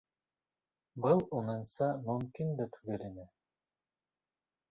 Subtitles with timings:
[1.05, 3.27] Был уныңса мөмкин дә түгел ине.